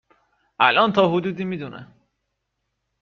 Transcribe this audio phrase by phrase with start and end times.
[0.59, 1.87] الان تا حدودی می دونه